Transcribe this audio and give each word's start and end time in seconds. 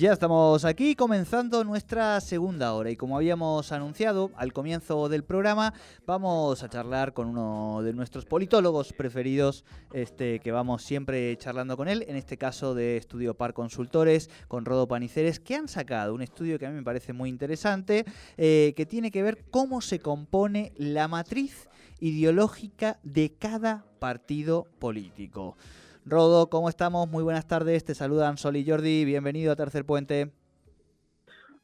Ya 0.00 0.14
estamos 0.14 0.64
aquí 0.64 0.94
comenzando 0.94 1.62
nuestra 1.62 2.18
segunda 2.22 2.72
hora 2.72 2.90
y 2.90 2.96
como 2.96 3.18
habíamos 3.18 3.70
anunciado 3.70 4.30
al 4.34 4.54
comienzo 4.54 5.10
del 5.10 5.24
programa, 5.24 5.74
vamos 6.06 6.62
a 6.62 6.70
charlar 6.70 7.12
con 7.12 7.28
uno 7.28 7.82
de 7.82 7.92
nuestros 7.92 8.24
politólogos 8.24 8.94
preferidos, 8.94 9.62
este, 9.92 10.38
que 10.40 10.52
vamos 10.52 10.84
siempre 10.84 11.36
charlando 11.36 11.76
con 11.76 11.86
él, 11.86 12.06
en 12.08 12.16
este 12.16 12.38
caso 12.38 12.74
de 12.74 12.96
Estudio 12.96 13.34
Par 13.34 13.52
Consultores, 13.52 14.30
con 14.48 14.64
Rodo 14.64 14.88
Paniceres, 14.88 15.38
que 15.38 15.56
han 15.56 15.68
sacado 15.68 16.14
un 16.14 16.22
estudio 16.22 16.58
que 16.58 16.64
a 16.64 16.70
mí 16.70 16.76
me 16.76 16.82
parece 16.82 17.12
muy 17.12 17.28
interesante, 17.28 18.06
eh, 18.38 18.72
que 18.74 18.86
tiene 18.86 19.10
que 19.10 19.22
ver 19.22 19.44
cómo 19.50 19.82
se 19.82 19.98
compone 19.98 20.72
la 20.78 21.08
matriz 21.08 21.68
ideológica 22.00 22.98
de 23.02 23.34
cada 23.38 23.84
partido 23.98 24.66
político. 24.78 25.58
Rodo, 26.06 26.48
¿cómo 26.48 26.68
estamos? 26.68 27.08
Muy 27.10 27.22
buenas 27.22 27.46
tardes. 27.46 27.84
Te 27.84 27.94
saludan 27.94 28.38
Sol 28.38 28.56
y 28.56 28.68
Jordi. 28.68 29.04
Bienvenido 29.04 29.52
a 29.52 29.56
Tercer 29.56 29.84
Puente. 29.84 30.30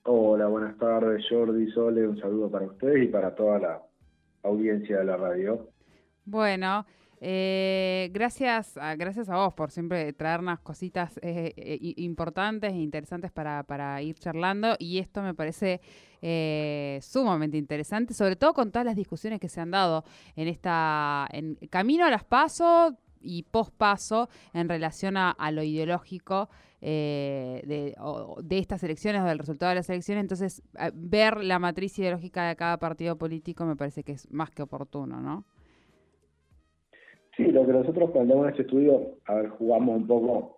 Hola, 0.03 0.47
buenas 0.47 0.77
tardes, 0.79 1.25
Jordi, 1.29 1.71
Sole. 1.73 2.07
Un 2.07 2.21
saludo 2.21 2.51
para 2.51 2.67
ustedes 2.67 3.05
y 3.05 3.09
para 3.09 3.35
toda 3.35 3.59
la 3.59 3.83
audiencia 4.43 4.99
de 4.99 5.05
la 5.05 5.17
radio. 5.17 5.69
Bueno, 6.25 6.87
eh, 7.21 8.11
gracias, 8.13 8.77
a, 8.77 8.95
gracias 8.95 9.31
a 9.31 9.37
vos 9.37 9.55
por 9.55 9.71
siempre 9.71 10.13
traernos 10.13 10.61
cositas 10.61 11.19
eh, 11.23 11.55
eh, 11.57 11.95
importantes 11.97 12.73
e 12.73 12.77
interesantes 12.77 13.33
para, 13.33 13.63
para, 13.63 14.03
ir 14.03 14.17
charlando 14.17 14.77
y 14.79 14.99
esto 14.99 15.23
me 15.23 15.35
parece 15.35 15.81
sumamente 17.01 17.57
interesante, 17.57 18.13
sobre 18.13 18.37
todo 18.37 18.53
con 18.53 18.73
todas 18.73 18.85
las 18.85 18.97
discusiones 18.97 19.39
que 19.39 19.49
se 19.49 19.61
han 19.61 19.71
dado 19.71 20.05
en 20.35 20.49
esta 20.49 21.27
en 21.31 21.55
camino 21.71 22.05
a 22.05 22.11
las 22.11 22.25
pasos 22.25 22.95
y 23.27 23.43
pospaso 23.43 24.29
en 24.55 24.69
relación 24.69 25.17
a, 25.17 25.35
lo 25.51 25.63
ideológico 25.63 26.49
eh, 26.81 27.63
de, 27.67 28.59
estas 28.59 28.83
elecciones 28.85 29.23
o 29.23 29.25
del 29.25 29.39
resultado 29.39 29.71
de 29.71 29.77
las 29.77 29.91
elecciones. 29.91 30.23
Entonces, 30.23 30.63
eh, 30.79 30.91
ver 30.95 31.43
la 31.43 31.59
matriz 31.59 31.99
ideológica 31.99 32.49
de 32.49 32.57
cada 32.57 32.79
partido 32.79 33.17
político 33.17 33.67
me 33.67 33.77
parece 33.77 34.05
que 34.05 34.13
es 34.13 34.31
más 34.31 34.51
que 34.51 34.63
oportuno, 34.63 35.21
¿no? 35.21 35.45
Sí, 37.37 37.45
lo 37.47 37.67
que 37.67 37.73
nosotros 37.73 38.11
planteamos 38.13 38.45
en 38.47 38.51
este 38.51 38.63
estudio, 38.63 39.19
a 39.27 39.35
ver, 39.35 39.49
jugamos 39.51 39.97
un 39.97 40.07
poco 40.07 40.57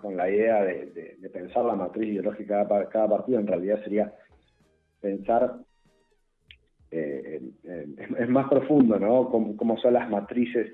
con, 0.00 0.16
la 0.16 0.30
idea 0.30 0.62
de, 0.62 1.18
pensar 1.30 1.64
la 1.64 1.74
matriz 1.74 2.08
ideológica 2.08 2.64
de 2.64 2.88
cada, 2.88 3.08
partido, 3.08 3.38
en 3.38 3.46
realidad 3.46 3.82
sería 3.84 4.14
pensar 5.00 5.58
eh, 6.90 7.42
es 8.18 8.28
más 8.28 8.48
profundo, 8.48 8.98
¿no? 8.98 9.28
cómo 9.28 9.76
son 9.78 9.92
las 9.92 10.08
matrices 10.08 10.72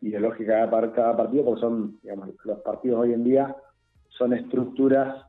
ideológica 0.00 0.66
de 0.66 0.92
cada 0.92 1.16
partido, 1.16 1.44
porque 1.44 1.60
son, 1.60 1.98
digamos, 2.02 2.30
los 2.44 2.60
partidos 2.60 3.00
hoy 3.00 3.12
en 3.12 3.24
día 3.24 3.56
son 4.20 4.32
estructuras 4.34 5.24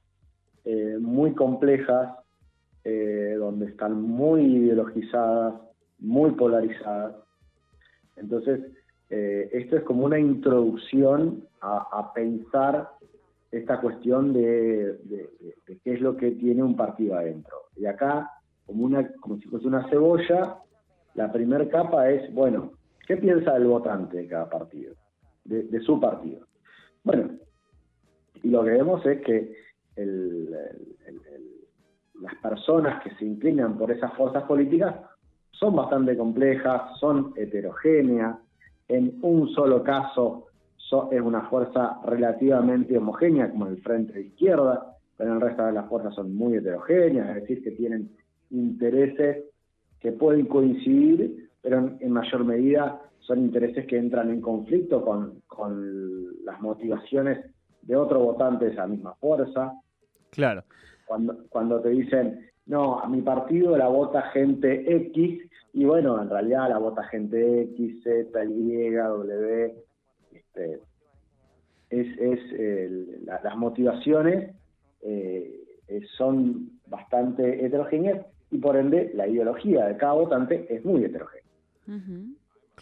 eh, 0.66 0.98
muy 1.00 1.34
complejas, 1.34 2.14
eh, 2.84 3.36
donde 3.38 3.68
están 3.68 4.02
muy 4.02 4.42
ideologizadas, 4.42 5.56
muy 6.00 6.31
polarizadas. 6.31 7.16
Entonces, 8.18 8.60
eh, 9.10 9.50
esto 9.54 9.78
es 9.78 9.84
como 9.84 10.06
una 10.06 10.20
introducción 10.20 11.46
a, 11.62 12.12
pensar 12.14 12.90
esta 13.52 13.80
cuestión 13.80 14.34
de, 14.34 14.98
qué 15.84 15.94
es 15.94 16.02
lo 16.02 16.18
que 16.18 16.31
tiene 16.31 16.64
un 16.64 16.76
partido 16.76 17.16
adentro. 17.16 17.56
Y 17.78 17.86
acá, 17.86 18.30
como, 18.66 18.86
una, 18.86 19.08
como 19.22 19.38
si 19.38 19.48
fuese 19.48 19.68
una 19.68 19.88
cebolla, 19.90 20.58
la 21.14 21.31
primera 21.31 21.68
capa 21.70 22.10
es, 22.10 22.34
bueno, 22.34 22.74
¿Qué 23.12 23.18
piensa 23.18 23.58
el 23.58 23.66
votante 23.66 24.20
de 24.20 24.28
cada 24.30 24.50
partido? 24.50 24.96
De, 25.44 25.82
su 25.82 26.00
partido. 26.00 26.48
Bueno, 27.04 27.32
y 28.42 28.50
lo 28.50 28.64
que 28.64 28.70
vemos 28.70 29.06
es 29.06 29.20
que 29.20 29.54
las 32.22 32.36
personas 32.42 33.04
que 33.04 33.14
se 33.16 33.26
inclinan 33.26 33.78
por 33.78 33.92
esas 33.92 34.14
fuerzas 34.14 34.44
políticas 34.44 34.96
son 35.52 35.76
bastante 35.76 36.16
complejas, 36.16 36.98
son 37.02 37.34
heterogéneas. 37.36 38.38
En 38.88 39.20
un 39.24 39.50
solo 39.50 39.84
caso 39.84 40.46
es 41.12 41.22
una 41.22 41.50
fuerza 41.50 42.00
relativamente 42.06 42.98
homogénea, 42.98 43.52
como 43.52 43.68
el 43.68 43.82
Frente 43.82 44.14
de 44.14 44.22
Izquierda, 44.22 44.96
pero 45.18 45.34
el 45.34 45.42
resto 45.42 45.66
de 45.66 45.74
las 45.74 45.90
fuerzas 45.90 46.16
son 46.16 46.34
muy 46.34 46.56
heterogéneas, 46.56 47.28
es 47.28 47.42
decir, 47.42 47.62
que 47.62 47.72
tienen 47.72 48.10
intereses 48.52 49.44
que 50.00 50.14
pueden 50.14 50.46
coincidir, 50.46 51.50
pero 51.62 51.78
en, 52.00 52.12
mayor 52.12 52.44
medida 52.44 53.02
son 53.20 53.40
intereses 53.40 53.86
que 53.86 53.98
entran 53.98 54.30
en 54.30 54.42
conflicto 54.42 55.04
con, 55.04 55.42
las 56.44 56.60
motivaciones 56.60 57.46
de 57.84 57.96
otro 57.96 58.20
votante 58.20 58.66
de 58.66 58.72
esa 58.72 58.88
misma 58.88 59.14
fuerza. 59.16 59.74
Claro. 60.32 60.64
Cuando, 61.06 61.46
cuando 61.50 61.80
te 61.82 61.90
dicen, 61.90 62.50
no, 62.66 63.00
a 63.00 63.08
mi 63.08 63.22
partido 63.22 63.78
la 63.78 63.88
vota 63.88 64.24
gente 64.34 64.96
X, 65.08 65.50
y 65.74 65.86
bueno, 65.86 66.22
en 66.22 66.30
realidad 66.30 66.70
la 66.70 66.80
vota 66.80 67.04
gente 67.04 67.62
X, 67.62 68.04
Z, 68.04 68.46
Y, 68.46 68.92
W, 68.92 69.76
este, 70.34 70.80
es, 71.90 72.18
es 72.20 73.26
las 73.26 73.56
motivaciones 73.56 74.56
eh, 75.02 75.62
son 76.18 76.80
bastante 76.88 77.66
heterogéneas 77.66 78.26
y 78.50 78.58
por 78.58 78.78
ende 78.78 79.12
la 79.14 79.28
ideología 79.28 79.86
de 79.86 79.98
cada 79.98 80.14
votante 80.14 80.66
es 80.74 80.84
muy 80.86 81.04
heterogénea. 81.04 81.41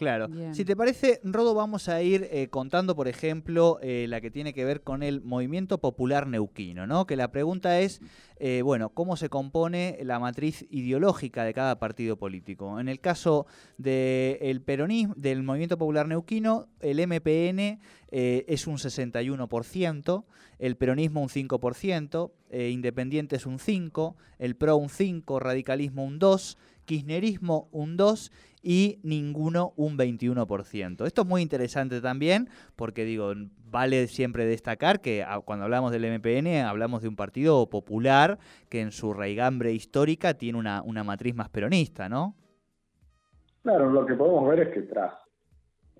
Claro. 0.00 0.30
Si 0.52 0.64
te 0.64 0.76
parece, 0.76 1.20
Rodo, 1.24 1.52
vamos 1.54 1.90
a 1.90 2.00
ir 2.00 2.26
eh, 2.30 2.48
contando, 2.48 2.96
por 2.96 3.06
ejemplo, 3.06 3.78
eh, 3.82 4.06
la 4.08 4.22
que 4.22 4.30
tiene 4.30 4.54
que 4.54 4.64
ver 4.64 4.80
con 4.82 5.02
el 5.02 5.20
movimiento 5.20 5.76
popular 5.76 6.26
neuquino, 6.26 6.86
¿no? 6.86 7.06
Que 7.06 7.16
la 7.16 7.30
pregunta 7.30 7.80
es, 7.80 8.00
eh, 8.38 8.62
bueno, 8.62 8.94
¿cómo 8.94 9.18
se 9.18 9.28
compone 9.28 9.98
la 10.02 10.18
matriz 10.18 10.64
ideológica 10.70 11.44
de 11.44 11.52
cada 11.52 11.78
partido 11.78 12.16
político? 12.16 12.80
En 12.80 12.88
el 12.88 13.00
caso 13.00 13.44
del 13.76 14.62
peronismo, 14.62 15.12
del 15.18 15.42
movimiento 15.42 15.76
popular 15.76 16.08
neuquino, 16.08 16.68
el 16.80 17.06
MPN 17.06 17.78
es 18.10 18.66
un 18.66 18.78
61%, 18.78 20.24
el 20.58 20.76
peronismo 20.78 21.20
un 21.20 21.28
5%, 21.28 22.30
independiente 22.70 23.36
es 23.36 23.44
un 23.44 23.58
5%, 23.58 24.14
el 24.38 24.56
PRO 24.56 24.76
un 24.76 24.88
5%, 24.88 25.38
radicalismo 25.40 26.04
un 26.04 26.18
2%, 26.18 26.56
kirchnerismo 26.90 27.68
un 27.70 27.96
2% 27.96 28.32
y 28.62 28.98
ninguno 29.02 29.72
un 29.76 29.96
21%. 29.96 31.06
Esto 31.06 31.22
es 31.22 31.26
muy 31.28 31.40
interesante 31.40 32.00
también 32.00 32.48
porque 32.76 33.04
digo, 33.04 33.32
vale 33.70 34.06
siempre 34.08 34.44
destacar 34.44 35.00
que 35.00 35.22
ah, 35.22 35.40
cuando 35.42 35.64
hablamos 35.64 35.92
del 35.92 36.02
MPN 36.02 36.66
hablamos 36.66 37.00
de 37.00 37.08
un 37.08 37.16
partido 37.16 37.70
popular 37.70 38.38
que 38.68 38.80
en 38.80 38.90
su 38.90 39.14
raigambre 39.14 39.72
histórica 39.72 40.34
tiene 40.34 40.58
una, 40.58 40.82
una 40.82 41.04
matriz 41.04 41.34
más 41.34 41.48
peronista, 41.48 42.08
¿no? 42.08 42.34
Claro, 43.62 43.90
lo 43.90 44.04
que 44.04 44.14
podemos 44.14 44.48
ver 44.48 44.60
es 44.60 44.74
que 44.74 44.82
tras, 44.82 45.14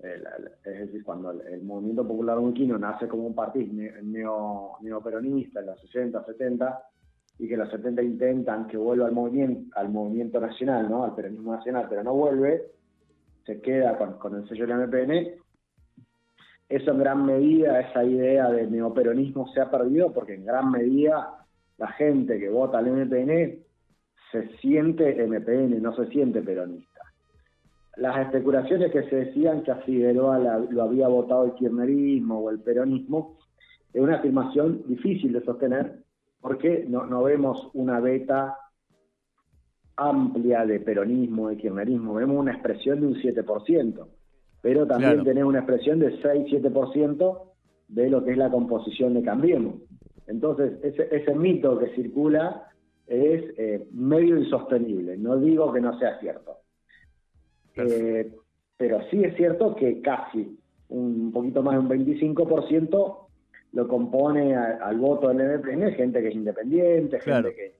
es 0.03 0.79
decir, 0.79 1.03
cuando 1.03 1.31
el, 1.31 1.63
movimiento 1.63 2.05
popular 2.05 2.37
unquino 2.37 2.77
nace 2.77 3.07
como 3.07 3.25
un 3.25 3.35
partido 3.35 3.71
neo, 4.03 4.77
neoperonista 4.81 5.61
en 5.61 5.67
los 5.67 5.79
60, 5.81 6.25
70, 6.25 6.83
y 7.41 7.47
que 7.47 7.57
los 7.57 7.71
70 7.71 8.03
intentan 8.03 8.67
que 8.67 8.77
vuelva 8.77 9.07
al 9.07 9.13
movimiento, 9.13 9.75
al 9.75 9.89
movimiento 9.89 10.39
nacional, 10.39 10.87
¿no? 10.87 11.03
al 11.03 11.15
peronismo 11.15 11.51
nacional, 11.55 11.87
pero 11.89 12.03
no 12.03 12.13
vuelve, 12.13 12.67
se 13.47 13.59
queda 13.59 13.97
con, 13.97 14.35
el 14.35 14.47
sello 14.47 14.67
del 14.67 14.87
MPN. 14.87 15.41
Eso 16.69 16.91
en 16.91 16.99
gran 16.99 17.25
medida, 17.25 17.79
esa 17.79 18.03
idea 18.03 18.47
del 18.51 18.71
neoperonismo 18.71 19.47
se 19.47 19.59
ha 19.59 19.71
perdido 19.71 20.13
porque 20.13 20.35
en 20.35 20.45
gran 20.45 20.69
medida 20.69 21.47
la 21.79 21.87
gente 21.93 22.39
que 22.39 22.47
vota 22.47 22.77
al 22.77 22.91
MPN 22.91 23.57
se 24.31 24.47
siente 24.57 25.25
MPN, 25.25 25.81
no 25.81 25.95
se 25.95 26.05
siente 26.11 26.43
peronista. 26.43 27.01
Las 27.97 28.19
especulaciones 28.19 28.91
que 28.91 29.09
se 29.09 29.15
decían 29.15 29.63
que 29.63 29.71
a 29.71 29.77
Figueroa 29.77 30.37
lo 30.69 30.83
había 30.83 31.07
votado 31.07 31.45
el 31.45 31.55
kirchnerismo 31.55 32.37
o 32.37 32.51
el 32.51 32.59
peronismo 32.59 33.39
es 33.91 33.99
una 33.99 34.17
afirmación 34.17 34.83
difícil 34.85 35.33
de 35.33 35.43
sostener 35.43 36.01
porque 36.41 36.85
no, 36.87 37.05
no 37.05 37.23
vemos 37.23 37.69
una 37.73 37.99
beta 37.99 38.57
amplia 39.95 40.65
de 40.65 40.79
peronismo, 40.79 41.49
de 41.49 41.57
kirchnerismo, 41.57 42.15
vemos 42.15 42.37
una 42.37 42.53
expresión 42.53 43.01
de 43.01 43.07
un 43.07 43.15
7%, 43.15 44.07
pero 44.61 44.87
también 44.87 45.23
tenemos 45.23 45.49
una 45.49 45.59
expresión 45.59 45.99
de 45.99 46.19
6-7% 46.21 47.41
de 47.87 48.09
lo 48.09 48.23
que 48.23 48.31
es 48.31 48.37
la 48.37 48.49
composición 48.49 49.13
de 49.13 49.21
Cambiemos. 49.21 49.75
Entonces, 50.27 50.79
ese, 50.83 51.07
ese 51.15 51.35
mito 51.35 51.77
que 51.77 51.93
circula 51.95 52.67
es 53.05 53.43
eh, 53.57 53.87
medio 53.91 54.37
insostenible, 54.37 55.17
no 55.17 55.37
digo 55.37 55.71
que 55.73 55.81
no 55.81 55.97
sea 55.99 56.19
cierto. 56.19 56.57
Eh, 57.75 58.33
pero 58.77 58.99
sí 59.09 59.23
es 59.23 59.35
cierto 59.35 59.75
que 59.75 60.01
casi 60.01 60.57
un 60.89 61.31
poquito 61.31 61.61
más 61.61 61.73
de 61.73 61.79
un 61.79 61.89
25% 61.89 63.27
lo 63.73 63.87
compone 63.87 64.55
al 64.55 64.97
voto 64.97 65.29
del 65.29 65.59
MPN 65.59 65.93
gente 65.93 66.21
que 66.21 66.27
es 66.29 66.35
independiente, 66.35 67.19
gente 67.19 67.55
que, 67.55 67.73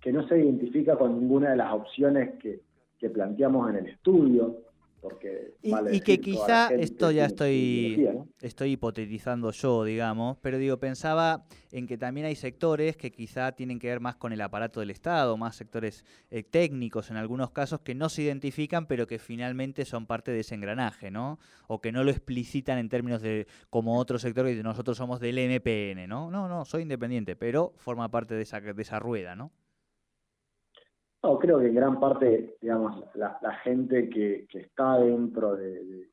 que 0.00 0.12
no 0.12 0.26
se 0.28 0.38
identifica 0.38 0.96
con 0.96 1.18
ninguna 1.18 1.50
de 1.50 1.56
las 1.56 1.72
opciones 1.72 2.38
que, 2.38 2.60
que 2.98 3.10
planteamos 3.10 3.70
en 3.70 3.76
el 3.76 3.86
estudio. 3.86 4.58
Porque 5.00 5.54
y, 5.62 6.00
que 6.00 6.20
quizá 6.20 6.68
esto 6.68 7.10
ya 7.10 7.24
estoy, 7.24 8.06
estoy 8.40 8.72
hipotetizando 8.72 9.50
yo, 9.50 9.84
digamos, 9.84 10.36
pero 10.42 10.58
digo, 10.58 10.78
pensaba 10.78 11.44
en 11.72 11.86
que 11.86 11.96
también 11.96 12.26
hay 12.26 12.36
sectores 12.36 12.96
que 12.96 13.10
quizá 13.10 13.52
tienen 13.52 13.78
que 13.78 13.88
ver 13.88 14.00
más 14.00 14.16
con 14.16 14.32
el 14.32 14.40
aparato 14.42 14.80
del 14.80 14.90
Estado, 14.90 15.36
más 15.38 15.56
sectores 15.56 16.04
eh, 16.30 16.42
técnicos 16.42 17.10
en 17.10 17.16
algunos 17.16 17.50
casos 17.50 17.80
que 17.80 17.94
no 17.94 18.10
se 18.10 18.22
identifican, 18.22 18.86
pero 18.86 19.06
que 19.06 19.18
finalmente 19.18 19.86
son 19.86 20.06
parte 20.06 20.32
de 20.32 20.40
ese 20.40 20.54
engranaje, 20.54 21.10
¿no? 21.10 21.38
O 21.66 21.80
que 21.80 21.92
no 21.92 22.04
lo 22.04 22.10
explicitan 22.10 22.76
en 22.76 22.90
términos 22.90 23.22
de 23.22 23.46
como 23.70 23.98
otro 23.98 24.18
sector 24.18 24.46
que 24.46 24.62
nosotros 24.62 24.98
somos 24.98 25.18
del 25.18 25.38
MPN, 25.38 26.08
¿no? 26.08 26.30
No, 26.30 26.46
no, 26.46 26.66
soy 26.66 26.82
independiente, 26.82 27.36
pero 27.36 27.72
forma 27.76 28.10
parte 28.10 28.34
de 28.34 28.42
esa, 28.42 28.60
de 28.60 28.82
esa 28.82 28.98
rueda, 28.98 29.34
¿no? 29.34 29.50
No, 31.22 31.38
creo 31.38 31.58
que 31.58 31.66
en 31.66 31.74
gran 31.74 32.00
parte, 32.00 32.56
digamos, 32.62 33.04
la, 33.14 33.52
gente 33.62 34.08
que, 34.08 34.46
está 34.52 34.98
dentro 34.98 35.54
del 35.54 36.08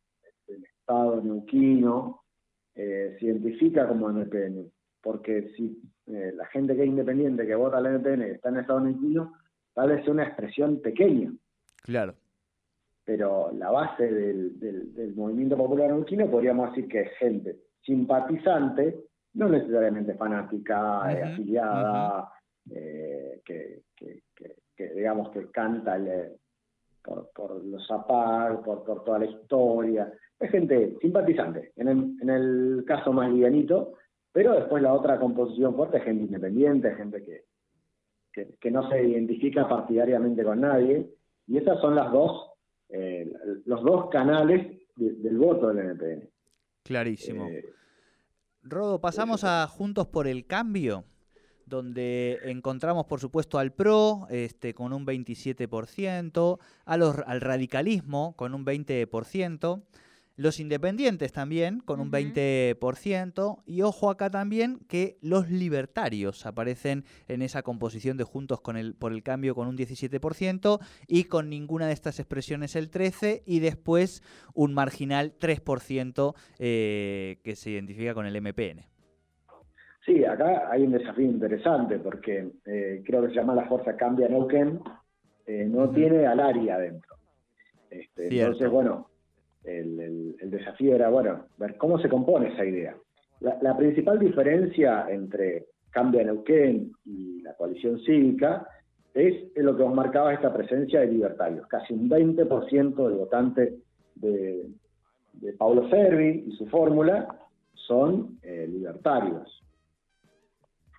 Estado 0.47 1.21
neuquino 1.21 2.23
eh, 2.75 3.15
se 3.17 3.25
identifica 3.25 3.87
como 3.87 4.09
NPN, 4.09 4.69
porque 5.01 5.53
si 5.55 5.81
eh, 6.07 6.33
la 6.35 6.45
gente 6.47 6.75
que 6.75 6.83
es 6.83 6.89
independiente, 6.89 7.47
que 7.47 7.55
vota 7.55 7.77
al 7.77 7.85
NPN, 7.85 8.21
está 8.23 8.49
en 8.49 8.55
el 8.55 8.61
Estado 8.61 8.81
neuquino, 8.81 9.33
tal 9.73 9.89
vez 9.89 10.03
sea 10.03 10.13
una 10.13 10.25
expresión 10.25 10.81
pequeña. 10.81 11.31
Claro. 11.83 12.13
Pero 13.05 13.53
la 13.53 13.71
base 13.71 14.11
del, 14.11 15.13
movimiento 15.15 15.55
popular 15.55 15.89
neuquino 15.89 16.29
podríamos 16.29 16.71
decir 16.71 16.89
que 16.89 17.01
es 17.03 17.17
gente 17.17 17.55
simpatizante, 17.81 19.05
no 19.35 19.47
necesariamente 19.47 20.15
fanática, 20.15 21.13
eh, 21.13 21.23
afiliada, 21.23 22.29
que 22.65 23.83
que 23.95 24.26
digamos 24.97 25.29
que 25.29 25.49
canta 25.51 25.97
por, 27.03 27.63
los 27.63 27.89
APAG, 27.89 28.63
por, 28.63 28.83
por 28.83 29.03
toda 29.03 29.19
la 29.19 29.25
historia. 29.25 30.11
Es 30.39 30.51
gente 30.51 30.97
simpatizante, 31.01 31.71
en 31.75 31.87
el, 31.87 32.15
en 32.21 32.29
el 32.29 32.83
caso 32.85 33.13
más 33.13 33.31
livianito, 33.31 33.93
pero 34.31 34.53
después 34.53 34.81
la 34.83 34.93
otra 34.93 35.19
composición 35.19 35.75
fuerte 35.75 35.97
es 35.97 36.03
gente 36.03 36.25
independiente, 36.25 36.95
gente 36.95 37.23
que, 37.23 38.55
que, 38.59 38.71
no 38.71 38.87
se 38.89 39.03
identifica 39.03 39.67
partidariamente 39.67 40.43
con 40.43 40.61
nadie, 40.61 41.09
y 41.47 41.57
esas 41.57 41.79
son 41.79 41.95
las 41.95 42.11
dos, 42.11 42.51
eh, 42.89 43.31
los 43.65 43.83
dos 43.83 44.09
canales 44.09 44.79
del 44.95 45.37
voto 45.37 45.69
del 45.69 45.91
NPN. 45.91 46.29
Clarísimo. 46.83 47.47
Eh, 47.47 47.65
Rodo, 48.63 48.99
pasamos 48.99 49.43
a 49.43 49.65
Juntos 49.67 50.07
por 50.07 50.27
el 50.27 50.45
Cambio 50.45 51.05
donde 51.67 52.39
encontramos 52.45 53.05
por 53.05 53.19
supuesto 53.19 53.59
al 53.59 53.73
PRO 53.73 54.27
este, 54.29 54.73
con 54.73 54.93
un 54.93 55.05
27%, 55.05 56.59
a 56.85 56.97
los, 56.97 57.17
al 57.25 57.41
radicalismo 57.41 58.35
con 58.35 58.53
un 58.53 58.65
20%, 58.65 59.81
los 60.37 60.59
independientes 60.59 61.33
también 61.33 61.79
con 61.79 61.99
un 61.99 62.11
20%, 62.11 63.63
y 63.65 63.81
ojo 63.81 64.11
acá 64.11 64.29
también 64.29 64.79
que 64.87 65.17
los 65.21 65.49
libertarios 65.49 66.45
aparecen 66.45 67.05
en 67.27 67.41
esa 67.41 67.63
composición 67.63 68.17
de 68.17 68.23
Juntos 68.23 68.61
con 68.61 68.77
el, 68.77 68.93
por 68.93 69.11
el 69.11 69.23
Cambio 69.23 69.55
con 69.55 69.67
un 69.67 69.75
17% 69.75 70.79
y 71.07 71.23
con 71.23 71.49
ninguna 71.49 71.87
de 71.87 71.93
estas 71.93 72.19
expresiones 72.19 72.75
el 72.75 72.91
13% 72.91 73.41
y 73.47 73.59
después 73.59 74.21
un 74.53 74.75
marginal 74.75 75.33
3% 75.39 76.35
eh, 76.59 77.39
que 77.43 77.55
se 77.55 77.71
identifica 77.71 78.13
con 78.13 78.27
el 78.27 78.39
MPN. 78.39 78.96
Sí, 80.07 80.23
acá 80.23 80.71
hay 80.71 80.83
un 80.83 80.93
desafío 80.93 81.25
interesante 81.25 81.99
porque 81.99 82.49
eh, 82.65 83.03
creo 83.05 83.23
que 83.23 83.27
se 83.27 83.35
llama 83.35 83.53
la 83.53 83.67
Fuerza 83.67 83.97
Cambia 83.97 84.29
Neuquén, 84.29 84.79
eh, 85.45 85.65
no 85.69 85.89
tiene 85.89 86.25
al 86.25 86.39
área 86.39 86.75
adentro. 86.75 87.17
Este, 87.89 88.39
entonces, 88.39 88.71
bueno, 88.71 89.09
el, 89.65 90.37
desafío 90.43 90.95
era, 90.95 91.09
bueno, 91.09 91.47
ver 91.57 91.75
cómo 91.75 91.99
se 91.99 92.07
compone 92.07 92.53
esa 92.53 92.63
idea. 92.63 92.95
La, 93.41 93.75
principal 93.75 94.17
diferencia 94.17 95.07
entre 95.09 95.65
Cambia 95.89 96.23
Neuquén 96.23 96.93
y 97.03 97.41
la 97.41 97.53
coalición 97.55 97.99
cívica 97.99 98.65
es 99.13 99.51
lo 99.57 99.75
que 99.75 99.83
os 99.83 99.93
marcaba 99.93 100.33
esta 100.33 100.53
presencia 100.53 101.01
de 101.01 101.07
libertarios. 101.07 101.67
Casi 101.67 101.93
un 101.93 102.09
20% 102.09 103.09
de 103.09 103.15
votantes 103.15 103.73
de, 104.15 104.69
de 105.33 105.53
Paulo 105.53 105.89
Servi 105.89 106.45
y 106.47 106.51
su 106.53 106.65
fórmula 106.67 107.27
son 107.73 108.39
eh, 108.41 108.67
libertarios. 108.69 109.66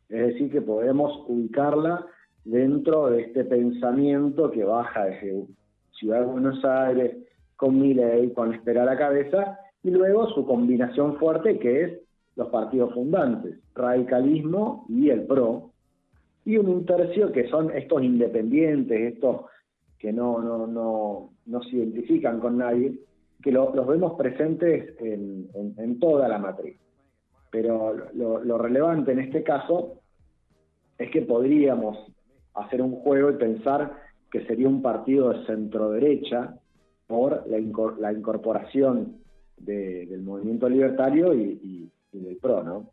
Es 0.09 0.29
decir, 0.29 0.51
que 0.51 0.63
podemos 0.63 1.25
ubicarla 1.27 2.07
dentro 2.45 3.11
de 3.11 3.23
este 3.23 3.45
pensamiento 3.45 4.51
que 4.51 4.65
baja 4.65 5.05
desde 5.05 5.45
Ciudad 5.93 6.21
de 6.21 6.27
Buenos 6.27 6.65
Aires, 6.65 7.17
con 7.57 7.79
Miley, 7.79 8.33
con 8.33 8.55
Espera 8.55 8.83
a 8.83 8.87
la 8.87 8.97
cabeza, 8.97 9.59
y 9.83 9.91
luego 9.91 10.29
su 10.31 10.47
combinación 10.47 11.17
fuerte 11.17 11.59
que 11.59 11.83
es 11.83 12.01
los 12.37 12.49
partidos 12.49 12.95
fundantes, 12.95 13.59
radicalismo 13.75 14.87
y 14.89 15.11
el 15.11 15.27
PRO, 15.27 15.71
y 16.45 16.57
un 16.57 16.87
tercio 16.87 17.33
que 17.33 17.49
son 17.49 17.71
estos 17.73 18.03
independientes, 18.03 19.15
estos 19.15 19.43
que 19.99 20.13
no, 20.13 20.41
no, 20.41 20.67
no, 20.67 21.31
no 21.47 21.63
se 21.65 21.77
identifican 21.77 22.41
con 22.41 22.59
nadie, 22.59 22.95
que 23.43 23.53
los 23.53 23.87
vemos 23.87 24.15
presentes 24.15 24.95
en, 25.01 25.99
toda 26.01 26.29
la 26.29 26.39
matriz. 26.39 26.77
Pero 27.51 27.95
lo 28.15 28.59
relevante 28.59 29.13
en 29.13 29.21
este 29.21 29.43
caso 29.43 30.01
es 30.99 31.11
que 31.11 31.23
podríamos 31.23 31.97
hacer 32.55 32.83
un 32.83 32.97
juego 32.97 33.31
y 33.31 33.35
pensar 33.35 34.09
que 34.31 34.45
sería 34.47 34.69
un 34.69 34.83
partido 34.83 35.31
de 35.31 35.47
centro 35.47 35.91
derecha 35.91 36.55
por 37.07 37.45
la, 37.49 38.13
incorporación 38.13 39.23
del 39.57 40.21
movimiento 40.23 40.69
libertario 40.69 41.35
y, 41.35 41.91
del 42.13 42.37
PRO, 42.37 42.63
¿no? 42.63 42.91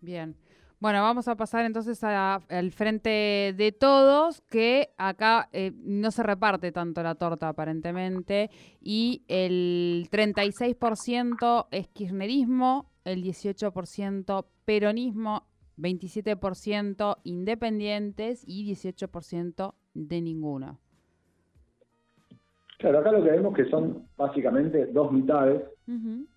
Bien. 0.00 0.34
Bueno, 0.80 1.02
vamos 1.02 1.28
a 1.28 1.36
pasar 1.36 1.66
entonces 1.66 2.02
al 2.02 2.70
frente 2.70 3.54
de 3.54 3.70
todos, 3.70 4.40
que 4.40 4.88
acá 4.96 5.50
eh, 5.52 5.72
no 5.76 6.10
se 6.10 6.22
reparte 6.22 6.72
tanto 6.72 7.02
la 7.02 7.16
torta 7.16 7.48
aparentemente, 7.48 8.48
y 8.80 9.22
el 9.28 10.08
36% 10.10 11.66
es 11.70 11.88
kirchnerismo, 11.88 12.90
el 13.04 13.22
18% 13.22 14.46
peronismo, 14.64 15.44
27% 15.76 17.18
independientes 17.24 18.42
y 18.46 18.72
18% 18.72 19.74
de 19.92 20.20
ninguno. 20.22 20.78
Claro, 22.78 23.00
acá 23.00 23.12
lo 23.12 23.22
que 23.22 23.32
vemos 23.32 23.54
que 23.54 23.66
son 23.66 24.06
básicamente 24.16 24.86
dos 24.86 25.12
mitades, 25.12 25.62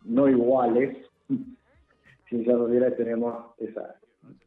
no 0.04 0.28
iguales. 0.28 0.98
si 2.30 2.44
ya 2.44 2.92
tenemos 2.98 3.58
esa... 3.58 3.96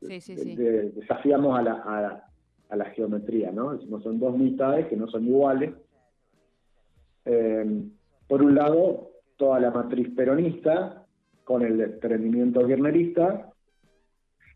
Sí, 0.01 0.21
sí, 0.21 0.37
sí. 0.37 0.57
desafiamos 0.57 1.59
a 1.59 1.63
la, 1.63 2.23
a, 2.69 2.77
la, 2.77 2.85
geometría, 2.87 3.51
¿no? 3.51 3.73
Decimos, 3.73 4.03
son 4.03 4.19
dos 4.19 4.37
mitades 4.37 4.87
que 4.87 4.97
no 4.97 5.09
son 5.09 5.27
iguales. 5.27 5.75
Eh, 7.25 7.83
por 8.27 8.43
un 8.43 8.55
lado, 8.55 9.11
toda 9.37 9.61
la 9.61 9.71
matriz 9.71 10.09
peronista, 10.15 11.05
con 11.45 11.63
el 11.63 11.79
desprendimiento 11.79 12.67
kirchnerista, 12.67 13.53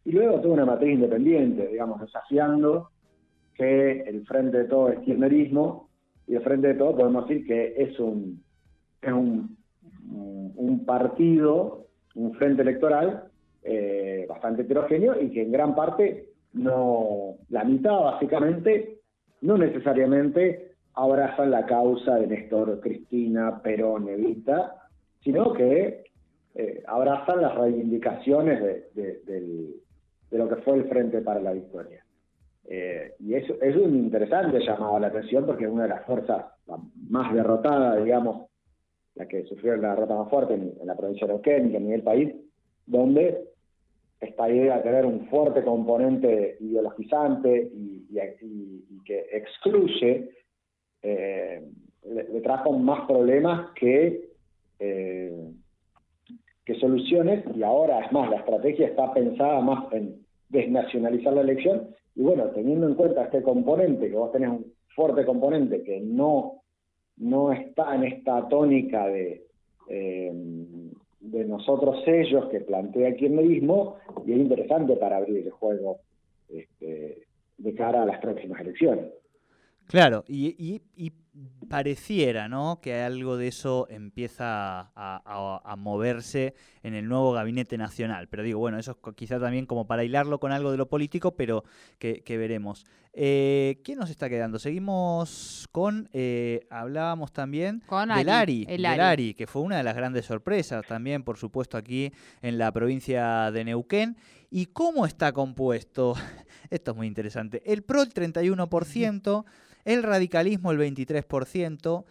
y 0.04 0.12
luego 0.12 0.40
toda 0.40 0.54
una 0.54 0.66
matriz 0.66 0.94
independiente, 0.94 1.68
digamos, 1.68 2.00
desafiando 2.00 2.90
que 3.54 4.00
el 4.02 4.26
frente 4.26 4.58
de 4.58 4.64
todo 4.64 4.88
es 4.88 5.00
kirchnerismo, 5.00 5.88
y 6.26 6.34
el 6.34 6.42
frente 6.42 6.68
de 6.68 6.74
todo 6.74 6.96
podemos 6.96 7.28
decir 7.28 7.46
que 7.46 7.74
es 7.76 7.98
un, 7.98 8.42
es 9.02 9.12
un, 9.12 9.56
un 10.10 10.84
partido, 10.84 11.86
un 12.14 12.34
frente 12.34 12.62
electoral 12.62 13.29
eh, 13.62 14.26
bastante 14.28 14.62
heterogéneo 14.62 15.20
y 15.20 15.30
que 15.30 15.42
en 15.42 15.52
gran 15.52 15.74
parte 15.74 16.30
no, 16.52 17.36
la 17.48 17.64
mitad 17.64 18.00
básicamente, 18.00 18.98
no 19.42 19.56
necesariamente 19.56 20.72
abrazan 20.94 21.50
la 21.50 21.66
causa 21.66 22.16
de 22.16 22.26
Néstor, 22.26 22.80
Cristina, 22.80 23.60
Perón, 23.62 24.08
Evita, 24.08 24.88
sino 25.22 25.52
que 25.52 26.04
eh, 26.54 26.82
abrazan 26.86 27.42
las 27.42 27.54
reivindicaciones 27.54 28.60
de 28.94 30.38
lo 30.38 30.48
que 30.48 30.56
fue 30.56 30.74
el 30.76 30.88
Frente 30.88 31.20
para 31.20 31.40
la 31.40 31.52
Victoria. 31.52 32.04
Eh, 32.72 33.14
y 33.18 33.34
eso 33.34 33.54
es 33.60 33.74
un 33.74 33.96
interesante 33.96 34.60
llamado 34.60 34.94
a 34.94 35.00
la 35.00 35.08
atención 35.08 35.44
porque 35.44 35.64
es 35.64 35.70
una 35.70 35.82
de 35.82 35.88
las 35.88 36.04
fuerzas 36.04 36.46
más 37.08 37.34
derrotadas, 37.34 38.04
digamos, 38.04 38.46
la 39.16 39.26
que 39.26 39.42
sufrió 39.46 39.76
la 39.76 39.90
derrota 39.90 40.14
más 40.14 40.30
fuerte 40.30 40.54
en, 40.54 40.74
la 40.84 40.94
provincia 40.94 41.26
de 41.26 41.32
Neuquén 41.32 41.72
y 41.72 41.76
en 41.76 41.92
el 41.92 42.04
país, 42.04 42.32
donde 42.86 43.49
esta 44.20 44.50
idea 44.50 44.76
de 44.76 44.82
tener 44.82 45.06
un 45.06 45.26
fuerte 45.28 45.62
componente 45.62 46.56
ideologizante 46.60 47.70
y, 47.74 48.00
que 49.04 49.26
excluye, 49.32 50.30
eh, 51.02 51.62
le, 52.04 52.40
trajo 52.42 52.72
más 52.72 53.06
problemas 53.06 53.70
que, 53.74 54.28
eh, 54.78 55.50
soluciones, 56.78 57.44
y 57.56 57.64
ahora 57.64 57.98
es 57.98 58.12
más, 58.12 58.30
la 58.30 58.36
estrategia 58.36 58.86
está 58.86 59.12
pensada 59.12 59.60
más 59.60 59.92
en 59.92 60.24
desnacionalizar 60.50 61.32
la 61.32 61.40
elección, 61.40 61.88
y 62.14 62.22
bueno, 62.22 62.44
teniendo 62.50 62.86
en 62.86 62.94
cuenta 62.94 63.24
este 63.24 63.42
componente, 63.42 64.08
que 64.08 64.16
vos 64.16 64.30
tenés 64.30 64.50
un 64.50 64.72
fuerte 64.94 65.24
componente 65.24 65.82
que 65.82 65.98
no, 66.00 66.62
no 67.16 67.50
está 67.50 67.96
en 67.96 68.04
esta 68.04 68.46
tónica 68.48 69.08
de, 69.08 69.42
eh, 69.88 70.32
de 71.30 71.44
nosotros 71.44 72.02
ellos 72.06 72.48
que 72.50 72.60
plantea 72.60 73.08
el 73.08 73.16
kirchnerismo, 73.16 73.96
y 74.26 74.32
es 74.32 74.38
interesante 74.38 74.96
para 74.96 75.18
abrir 75.18 75.38
el 75.38 75.50
juego 75.50 76.00
este, 76.48 77.26
de 77.58 77.74
cara 77.74 78.02
a 78.02 78.06
las 78.06 78.18
próximas 78.18 78.60
elecciones. 78.60 79.06
Claro, 79.86 80.24
y, 80.28 80.80
pareciera, 81.68 82.48
¿no? 82.48 82.80
Que 82.82 83.00
algo 83.00 83.36
de 83.36 83.48
eso 83.48 83.86
empieza 83.90 84.90
a, 84.94 85.76
moverse 85.78 86.54
en 86.82 86.94
el 86.94 87.08
nuevo 87.08 87.32
gabinete 87.32 87.78
nacional. 87.78 88.28
Pero 88.28 88.42
digo, 88.42 88.58
bueno, 88.58 88.78
eso 88.78 88.92
es 88.92 89.14
quizá 89.14 89.38
también 89.38 89.66
como 89.66 89.86
para 89.86 90.04
hilarlo 90.04 90.40
con 90.40 90.52
algo 90.52 90.70
de 90.72 90.76
lo 90.76 90.88
político, 90.88 91.36
pero 91.36 91.64
que, 91.98 92.22
veremos. 92.26 92.84
Eh, 93.12 93.80
¿Quién 93.84 93.98
nos 93.98 94.10
está 94.10 94.28
quedando? 94.28 94.58
Seguimos 94.58 95.68
con, 95.72 96.08
eh, 96.12 96.66
hablábamos 96.70 97.32
también 97.32 97.82
con 97.86 98.08
de 98.08 98.24
Lari, 98.24 99.34
que 99.34 99.46
fue 99.46 99.62
una 99.62 99.76
de 99.76 99.82
las 99.82 99.96
grandes 99.96 100.26
sorpresas 100.26 100.86
también, 100.86 101.22
por 101.22 101.36
supuesto, 101.36 101.76
aquí 101.76 102.12
en 102.42 102.58
la 102.58 102.72
provincia 102.72 103.50
de 103.50 103.64
Neuquén. 103.64 104.16
¿Y 104.50 104.66
cómo 104.66 105.06
está 105.06 105.32
compuesto? 105.32 106.14
Esto 106.70 106.90
es 106.90 106.96
muy 106.96 107.06
interesante. 107.06 107.62
El 107.64 107.82
PRO 107.82 108.02
el 108.02 108.12
31% 108.12 109.44
el 109.84 110.02
radicalismo 110.02 110.72
el 110.72 110.78
23%, 110.78 112.04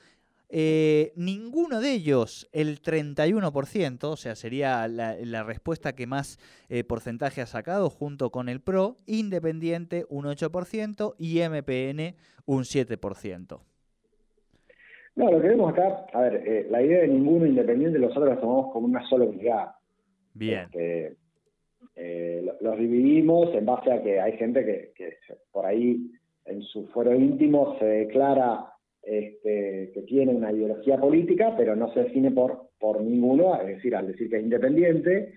eh, 0.51 1.13
ninguno 1.15 1.79
de 1.79 1.93
ellos 1.93 2.49
el 2.51 2.81
31%, 2.81 4.03
o 4.05 4.15
sea, 4.15 4.33
sería 4.33 4.87
la, 4.87 5.43
respuesta 5.43 5.93
que 5.93 6.07
más 6.07 6.39
eh, 6.69 6.83
porcentaje 6.83 7.41
ha 7.41 7.45
sacado 7.45 7.91
junto 7.91 8.31
con 8.31 8.49
el 8.49 8.59
PRO, 8.59 8.97
Independiente 9.05 10.05
un 10.09 10.25
8% 10.25 11.13
y 11.19 11.41
MPN 11.41 12.15
un 12.47 12.63
7%. 12.63 13.59
No, 15.15 15.31
lo 15.31 15.41
que 15.41 15.49
vemos 15.49 15.71
acá, 15.71 16.07
a 16.13 16.21
ver, 16.21 16.35
eh, 16.47 16.67
la 16.71 16.81
idea 16.81 17.01
de 17.01 17.09
ninguno 17.09 17.45
independiente 17.45 17.99
nosotros 17.99 18.29
la 18.29 18.39
tomamos 18.39 18.73
como 18.73 18.87
una 18.87 19.07
sola 19.07 19.25
unidad. 19.25 19.73
Bien. 20.33 20.67
Este, 20.71 21.15
los 22.61 22.79
dividimos 22.79 23.53
en 23.53 23.65
base 23.65 23.91
a 23.91 24.01
que 24.01 24.19
hay 24.19 24.37
gente 24.37 24.65
que, 24.65 24.93
que 24.95 25.17
por 25.51 25.65
ahí 25.65 26.09
en 26.49 26.61
su 26.63 26.87
fuero 26.87 27.13
íntimo 27.15 27.77
se 27.79 27.85
declara 27.85 28.65
este, 29.01 29.91
que 29.93 30.01
tiene 30.03 30.33
una 30.33 30.51
ideología 30.51 30.97
política, 30.97 31.53
pero 31.55 31.75
no 31.75 31.91
se 31.93 32.03
define 32.03 32.31
por, 32.31 32.69
por 32.79 33.01
ninguno, 33.01 33.59
es 33.59 33.67
decir, 33.67 33.95
al 33.95 34.07
decir 34.07 34.29
que 34.29 34.37
es 34.37 34.43
independiente, 34.43 35.33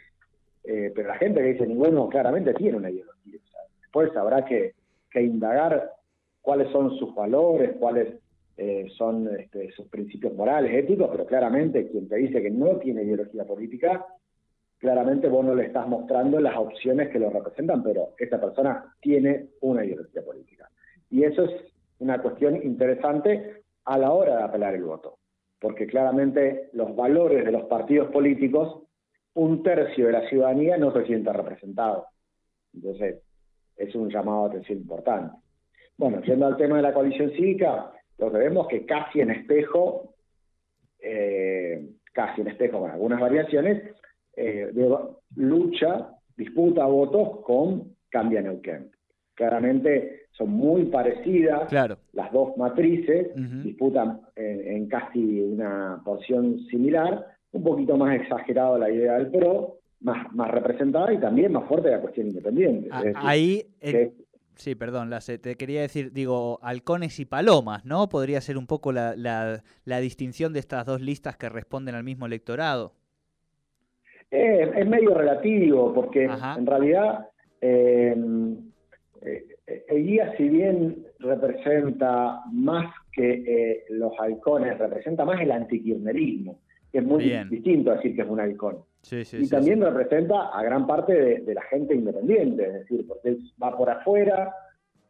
eh, 0.65 0.93
pero 0.95 1.09
la 1.09 1.17
gente 1.17 1.41
que 1.41 1.53
dice 1.53 1.67
ninguno 1.67 2.09
claramente 2.09 2.55
tiene 2.55 2.79
una 2.79 2.91
ideología. 2.91 3.39
después 3.81 4.17
habrá 4.17 4.45
que, 4.45 4.75
indagar 5.15 5.93
cuáles 6.41 6.71
son 6.73 6.97
sus 6.99 7.15
valores, 7.15 7.73
cuáles 7.79 8.15
eh, 8.57 8.87
son 8.97 9.29
este, 9.39 9.71
sus 9.73 9.87
principios 9.89 10.35
morales, 10.35 10.73
éticos, 10.73 11.09
pero 11.13 11.27
claramente 11.27 11.89
quien 11.89 12.09
te 12.09 12.17
dice 12.17 12.43
que 12.43 12.51
no 12.51 12.79
tiene 12.79 13.03
ideología 13.03 13.45
política, 13.45 14.07
claramente 14.79 15.29
vos 15.29 15.45
no 15.45 15.55
le 15.55 15.67
estás 15.67 15.87
mostrando 15.87 16.41
las 16.41 16.57
opciones 16.57 17.11
que 17.11 17.19
lo 17.19 17.31
representan, 17.31 17.83
pero 17.83 18.15
esta 18.19 18.41
persona 18.41 18.95
tiene 19.01 19.49
una 19.61 19.85
ideología 19.85 20.23
política. 20.25 20.69
Y 21.13 21.25
eso 21.25 21.45
es 21.45 21.51
una 21.99 22.21
cuestión 22.23 22.57
interesante 22.57 23.63
a 23.85 23.99
la 23.99 24.13
hora 24.13 24.39
de 24.39 24.43
apelar 24.45 24.75
el 24.75 24.85
voto, 24.85 25.19
porque 25.61 25.87
claramente 25.87 26.71
los 26.73 26.97
valores 26.97 27.45
de 27.45 27.53
los 27.53 27.65
partidos 27.65 28.11
políticos, 28.11 28.83
un 29.35 29.63
tercio 29.63 30.07
de 30.07 30.13
la 30.13 30.29
ciudadanía 30.29 30.79
no 30.79 30.91
se 30.93 31.05
siente 31.05 31.31
representado. 31.31 32.07
Entonces, 32.73 33.23
es 33.77 33.95
un 33.95 34.09
llamado 34.09 34.45
de 34.45 34.49
atención 34.51 34.79
importante. 34.79 35.37
Bueno, 35.99 36.23
yendo 36.23 36.47
al 36.47 36.57
tema 36.57 36.77
de 36.77 36.83
la 36.83 36.95
coalición 36.95 37.31
cívica, 37.33 37.93
lo 38.17 38.33
que 38.33 38.39
vemos 38.39 38.67
que 38.69 38.87
casi 38.87 39.21
en 39.21 39.33
espejo, 39.33 40.15
eh, 40.99 41.91
casi 42.15 42.41
en 42.41 42.49
espejo 42.49 42.81
con 42.81 42.91
algunas 42.91 43.21
variaciones, 43.21 43.83
eh, 44.35 44.73
lucha, 45.37 46.11
disputa 46.37 46.87
votos 46.87 47.41
con 47.45 47.97
Cambia 48.09 48.41
Neuquén. 48.41 48.92
Claramente 49.35 50.27
son 50.33 50.51
muy 50.51 50.85
parecidas 50.87 51.73
las 52.13 52.33
dos 52.33 52.57
matrices, 52.57 53.29
disputan 53.63 54.21
en, 54.37 54.89
casi 54.89 55.41
una 55.41 56.01
porción 56.05 56.61
similar, 56.71 57.27
un 57.53 57.63
poquito 57.63 57.97
más 57.97 58.21
exagerado 58.21 58.79
la 58.79 58.91
idea 58.91 59.15
del 59.15 59.31
PRO, 59.31 59.79
más, 60.01 60.33
más 60.35 60.51
representada 60.51 61.13
y 61.13 61.19
también 61.19 61.53
más 61.53 61.69
fuerte 61.69 61.91
la 61.91 62.01
cuestión 62.01 62.29
independiente. 62.29 62.89
Ah, 62.91 63.03
ahí, 63.17 63.67
sí, 64.55 64.75
perdón, 64.75 65.11
la, 65.11 65.21
te 65.21 65.55
quería 65.57 65.83
decir, 65.83 66.13
digo, 66.13 66.59
halcones 66.63 67.21
y 67.21 67.25
palomas, 67.25 67.85
¿no? 67.85 68.09
Podría 68.09 68.41
ser 68.41 68.59
un 68.59 68.67
poco 68.67 68.93
la, 68.93 69.15
la, 69.17 70.01
distinción 70.01 70.53
de 70.53 70.61
estas 70.61 70.87
dos 70.87 71.01
listas 71.01 71.37
que 71.37 71.49
responden 71.49 71.95
al 71.95 72.05
mismo 72.05 72.27
electorado. 72.27 72.95
es 74.31 74.87
medio 74.87 75.15
relativo, 75.15 75.93
porque 75.95 76.25
en 76.25 76.67
realidad... 76.67 77.29
Eh, 77.61 78.15
eh, 78.17 78.72
el 79.25 80.07
guía, 80.07 80.35
si 80.37 80.49
bien 80.49 81.07
representa 81.19 82.43
más 82.53 82.95
que 83.13 83.31
eh, 83.47 83.85
los 83.91 84.13
halcones, 84.19 84.79
representa 84.79 85.25
más 85.25 85.41
el 85.41 85.51
antikirnerismo, 85.51 86.59
que 86.91 86.99
es 86.99 87.05
muy 87.05 87.25
distinto 87.51 87.93
decir 87.93 88.15
que 88.15 88.23
es 88.23 88.29
un 88.29 88.41
halcón. 88.41 88.79
y 89.11 89.49
también 89.49 89.81
representa 89.81 90.49
a 90.49 90.63
gran 90.63 90.87
parte 90.87 91.41
de, 91.41 91.55
la 91.55 91.63
gente 91.63 91.95
independiente, 91.95 92.67
es 92.67 92.73
decir, 92.75 93.07
porque 93.07 93.31
él 93.31 93.39
va 93.63 93.77
por 93.77 93.91
afuera, 93.91 94.55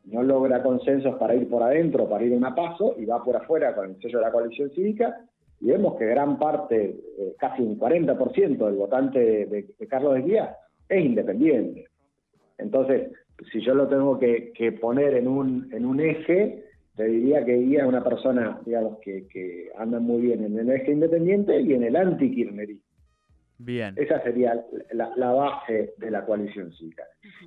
no 0.05 0.23
logra 0.23 0.63
consensos 0.63 1.17
para 1.17 1.35
ir 1.35 1.49
por 1.49 1.63
adentro, 1.63 2.09
para 2.09 2.25
ir 2.25 2.33
a 2.33 2.37
un 2.37 2.55
paso, 2.55 2.97
y 2.99 3.05
va 3.05 3.23
por 3.23 3.37
afuera 3.37 3.75
con 3.75 3.91
el 3.91 4.01
sello 4.01 4.19
de 4.19 4.25
la 4.25 4.33
coalición 4.33 4.71
cívica, 4.71 5.17
y 5.61 5.67
vemos 5.67 5.97
que 5.97 6.07
gran 6.07 6.39
parte, 6.39 6.97
eh, 7.19 7.35
casi 7.39 7.63
un 7.63 7.79
40% 7.79 8.67
del 8.67 8.75
votante 8.75 9.47
de, 9.47 9.69
de 9.79 9.87
Carlos 9.87 10.15
de 10.15 10.23
Guía 10.23 10.57
es 10.89 11.05
independiente. 11.05 11.92
Entonces, 12.63 13.13
si 13.51 13.61
yo 13.61 13.75
lo 13.75 13.89
tengo 13.89 14.19
que, 14.19 14.79
poner 14.81 15.15
en 15.15 15.29
un, 15.29 15.69
en 15.73 15.85
un 15.85 16.01
eje, 16.01 16.65
te 16.97 17.05
diría 17.05 17.45
que 17.45 17.57
Guía 17.57 17.83
es 17.83 17.89
una 17.89 18.05
persona, 18.05 18.61
digamos, 18.65 18.99
que, 19.01 19.27
que 19.29 19.71
anda 19.77 19.99
muy 19.99 20.23
bien 20.23 20.45
en 20.45 20.59
el 20.59 20.71
eje 20.71 20.93
independiente 20.93 21.61
y 21.61 21.75
en 21.75 21.85
el 21.85 21.97
anti-kirchnerismo. 21.97 22.83
Bien. 23.59 23.95
Esa 23.97 24.21
sería 24.23 24.65
la, 24.93 25.33
base 25.33 25.95
de 25.97 26.11
la 26.11 26.25
coalición 26.25 26.73
cívica. 26.73 27.05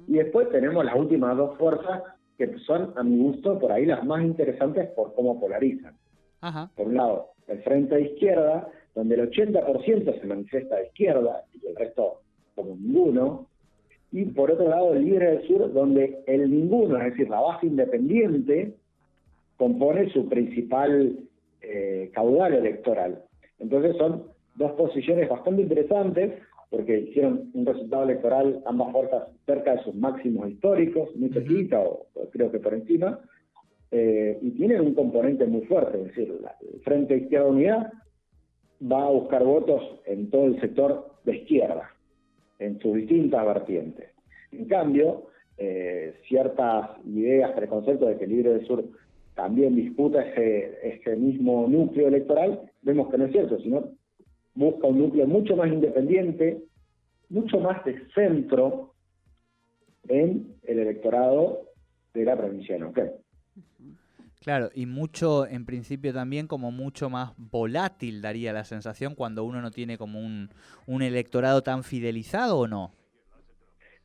Y 0.07 0.13
después 0.13 0.49
tenemos 0.49 0.85
las 0.85 0.95
últimas 0.95 1.35
dos 1.35 1.57
fuerzas 1.57 2.03
que 2.37 2.57
son, 2.59 2.93
a 2.95 3.03
mi 3.03 3.17
gusto, 3.17 3.59
por 3.59 3.71
ahí 3.71 3.85
las 3.85 4.03
más 4.05 4.23
interesantes 4.23 4.87
por 4.89 5.13
cómo 5.13 5.39
polarizan. 5.39 5.95
Por 6.75 6.87
un 6.87 6.95
lado, 6.95 7.31
el 7.47 7.61
frente 7.63 7.95
de 7.95 8.01
izquierda, 8.03 8.69
donde 8.93 9.15
el 9.15 9.29
80% 9.31 10.21
se 10.21 10.27
manifiesta 10.27 10.75
de 10.75 10.85
izquierda 10.87 11.43
y 11.53 11.65
el 11.65 11.75
resto 11.75 12.21
como 12.53 12.75
ninguno, 12.75 13.47
y 14.15 14.23
por 14.23 14.49
otro 14.49 14.69
lado 14.69 14.93
el 14.93 15.03
Libre 15.03 15.29
del 15.29 15.45
Sur, 15.45 15.73
donde 15.73 16.23
el 16.25 16.49
ninguno, 16.49 16.97
es 16.97 17.11
decir, 17.11 17.29
la 17.29 17.41
base 17.41 17.67
independiente, 17.67 18.73
compone 19.57 20.09
su 20.11 20.29
principal 20.29 21.19
eh, 21.61 22.09
caudal 22.13 22.53
electoral. 22.53 23.23
Entonces 23.59 23.97
son 23.97 24.23
dos 24.55 24.71
posiciones 24.71 25.27
bastante 25.27 25.63
interesantes, 25.63 26.31
porque 26.69 26.97
hicieron 26.99 27.51
un 27.53 27.65
resultado 27.65 28.03
electoral 28.03 28.63
ambas 28.65 28.93
fuerzas 28.93 29.23
cerca 29.45 29.75
de 29.75 29.83
sus 29.83 29.93
máximos 29.95 30.49
históricos, 30.49 31.13
muy 31.17 31.27
cerquita, 31.31 31.81
o, 31.81 32.07
creo 32.31 32.49
que 32.49 32.59
por 32.59 32.73
encima, 32.73 33.19
eh, 33.91 34.39
y 34.41 34.51
tienen 34.51 34.79
un 34.79 34.93
componente 34.93 35.45
muy 35.45 35.65
fuerte, 35.65 35.97
es 35.97 36.05
decir, 36.05 36.33
el 36.73 36.79
Frente 36.83 37.17
Izquierda 37.17 37.47
Unidad 37.47 37.91
va 38.81 39.07
a 39.07 39.11
buscar 39.11 39.43
votos 39.43 39.99
en 40.05 40.29
todo 40.29 40.45
el 40.45 40.61
sector 40.61 41.05
de 41.25 41.35
izquierda 41.35 41.94
en 42.59 42.79
sus 42.79 42.95
distintas 42.95 43.45
vertientes. 43.45 44.09
En 44.51 44.65
cambio, 44.65 45.27
eh, 45.57 46.15
ciertas 46.27 46.89
ideas, 47.05 47.51
preconceptos 47.51 48.09
de 48.09 48.17
que 48.17 48.27
Libre 48.27 48.53
del 48.53 48.67
Sur 48.67 48.83
también 49.35 49.75
disputa 49.75 50.21
ese, 50.21 51.15
mismo 51.17 51.67
núcleo 51.67 52.07
electoral, 52.07 52.71
vemos 52.81 53.09
que 53.09 53.17
no 53.17 53.25
es 53.25 53.31
cierto, 53.31 53.59
sino 53.59 53.89
busca 54.53 54.87
un 54.87 54.99
núcleo 54.99 55.27
mucho 55.27 55.55
más 55.55 55.67
independiente, 55.67 56.63
mucho 57.29 57.59
más 57.59 57.83
de 57.83 58.01
centro 58.13 58.93
en 60.07 60.55
el 60.63 60.79
electorado 60.79 61.63
de 62.13 62.25
la 62.25 62.37
provincia 62.37 62.75
de 62.75 62.81
Neuquén. 62.81 63.11
Claro, 64.45 64.69
y 64.75 64.85
mucho, 64.85 65.47
en 65.47 65.65
principio 65.65 66.13
también 66.13 66.45
como 66.45 66.69
mucho 66.69 67.09
más 67.09 67.33
volátil 67.35 68.21
daría 68.21 68.53
la 68.53 68.63
sensación 68.63 69.15
cuando 69.15 69.43
uno 69.43 69.59
no 69.59 69.71
tiene 69.71 69.97
como 69.97 70.19
un, 70.19 70.49
un 70.85 71.01
electorado 71.01 71.63
tan 71.63 71.83
fidelizado 71.83 72.59
o 72.59 72.67
no. 72.67 72.91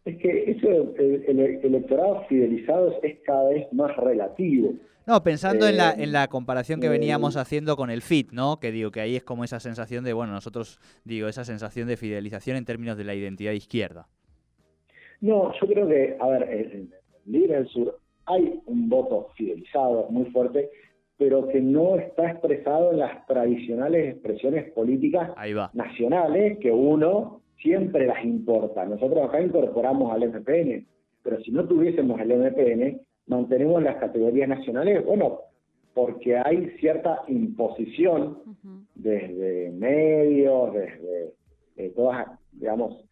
Es 0.06 0.16
que 0.16 0.50
eso, 0.50 0.94
el, 0.96 1.60
electorado 1.62 2.24
fidelizado 2.26 2.98
es 3.02 3.18
cada 3.26 3.50
vez 3.50 3.70
más 3.74 3.94
relativo. 3.98 4.72
No, 5.06 5.22
pensando 5.22 5.68
en, 5.68 5.76
la, 5.76 5.92
en 5.92 6.10
la 6.10 6.26
comparación 6.28 6.80
que 6.80 6.86
eh, 6.86 6.90
veníamos 6.90 7.36
haciendo 7.36 7.76
con 7.76 7.90
el 7.90 8.00
FIT, 8.00 8.32
¿no? 8.32 8.60
Que 8.60 8.72
digo 8.72 8.90
que 8.90 9.02
ahí 9.02 9.16
es 9.16 9.22
como 9.22 9.44
esa 9.44 9.60
sensación 9.60 10.04
de, 10.04 10.14
bueno, 10.14 10.32
nosotros, 10.32 10.80
digo, 11.04 11.28
esa 11.28 11.44
sensación 11.44 11.86
de 11.86 11.98
fidelización 11.98 12.56
en 12.56 12.64
términos 12.64 12.96
de 12.96 13.04
la 13.04 13.14
identidad 13.14 13.52
izquierda. 13.52 14.08
No, 15.20 15.52
yo 15.60 15.68
creo 15.68 15.86
que, 15.86 16.16
a 16.18 16.26
ver, 16.28 16.88
Libre 17.26 17.56
del 17.56 17.68
Sur 17.68 18.00
hay 18.30 18.60
un 18.66 18.88
voto 18.88 19.28
fidelizado 19.36 20.08
muy 20.10 20.26
fuerte, 20.26 20.70
pero 21.18 21.48
que 21.48 21.60
no 21.60 21.96
está 21.96 22.30
expresado 22.30 22.92
en 22.92 22.98
las 23.00 23.26
tradicionales 23.26 24.14
expresiones 24.14 24.70
políticas 24.72 25.30
nacionales 25.74 26.58
que 26.58 26.70
uno 26.70 27.40
siempre 27.60 28.06
las 28.06 28.24
importa. 28.24 28.86
Nosotros 28.86 29.28
acá 29.28 29.40
incorporamos 29.40 30.12
al 30.12 30.28
MPN, 30.28 30.86
pero 31.22 31.40
si 31.42 31.50
no 31.50 31.66
tuviésemos 31.66 32.20
el 32.20 32.32
MPN, 32.38 33.00
mantenemos 33.26 33.82
las 33.82 33.96
categorías 33.96 34.48
nacionales, 34.48 35.04
bueno, 35.04 35.40
porque 35.92 36.38
hay 36.38 36.70
cierta 36.78 37.22
imposición 37.28 38.38
desde 38.94 39.70
medios, 39.72 40.72
desde 40.72 41.34
eh, 41.76 41.92
todas, 41.94 42.28
digamos, 42.52 43.04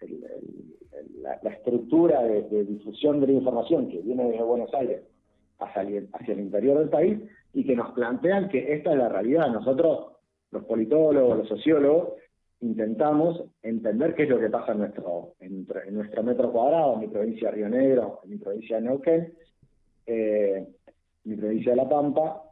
la, 1.21 1.51
estructura 1.51 2.23
de, 2.23 2.65
difusión 2.65 3.21
de 3.21 3.29
la 3.29 3.33
información 3.35 3.89
que 3.89 4.01
viene 4.01 4.31
desde 4.31 4.43
Buenos 4.43 4.73
Aires 4.75 5.03
hacia 5.59 5.83
el, 5.83 6.41
interior 6.41 6.79
del 6.79 6.89
país 6.89 7.19
y 7.53 7.65
que 7.65 7.75
nos 7.75 7.93
plantean 7.93 8.49
que 8.49 8.75
esta 8.75 8.93
es 8.93 8.99
la 8.99 9.09
realidad. 9.09 9.49
Nosotros, 9.49 10.13
los 10.51 10.65
politólogos, 10.65 11.39
los 11.39 11.49
sociólogos, 11.49 12.15
intentamos 12.61 13.45
entender 13.63 14.15
qué 14.15 14.25
es 14.25 14.29
lo 14.29 14.39
que 14.39 14.51
pasa 14.51 14.73
en 14.73 14.79
nuestro, 14.79 15.35
en, 15.41 15.67
nuestro 15.91 16.23
metro 16.23 16.53
cuadrado, 16.53 16.95
en 16.95 17.01
mi 17.01 17.09
provincia 17.09 17.51
de 17.51 17.57
Río 17.57 17.69
Negro, 17.69 18.21
en 18.25 18.31
mi 18.31 18.37
provincia 18.37 18.77
de 18.77 18.83
Neuquén, 18.83 19.35
eh, 20.07 20.67
en 21.25 21.31
mi 21.31 21.37
provincia 21.37 21.73
de 21.73 21.77
La 21.77 21.89
Pampa, 21.89 22.43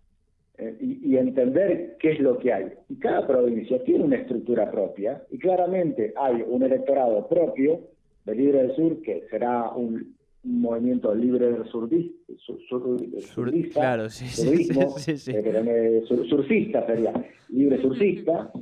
eh, 0.59 0.77
y, 0.81 1.17
entender 1.19 1.97
qué 1.99 2.13
es 2.13 2.21
lo 2.21 2.39
que 2.39 2.53
hay. 2.53 2.73
Y 2.89 2.99
cada 2.99 3.27
provincia 3.27 3.83
tiene 3.85 4.05
una 4.05 4.17
estructura 4.17 4.71
propia, 4.71 5.23
y 5.31 5.39
claramente 5.39 6.15
hay 6.17 6.43
un 6.47 6.63
electorado 6.63 7.27
propio 7.29 7.81
de 8.27 8.35
Libre 8.35 8.63
del 8.63 8.77
Sur, 8.77 9.03
que 9.03 9.25
será 9.31 9.71
un, 9.71 10.15
movimiento 10.43 11.13
libre 11.13 11.51
del 11.51 11.65
surdista, 11.65 13.81
claro, 13.81 14.09
sí, 14.09 14.27
sí, 14.27 14.65
sí, 15.17 15.33
eh, 15.35 16.03
surfista 16.07 16.87
sería, 16.87 17.13
libre 17.49 17.83
surfista, 17.83 18.53